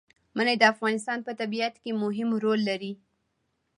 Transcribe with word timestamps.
منی 0.35 0.55
د 0.59 0.63
افغانستان 0.73 1.17
په 1.23 1.31
طبیعت 1.39 1.75
کې 1.83 1.91
مهم 2.03 2.29
رول 2.43 2.59
لري. 2.69 2.93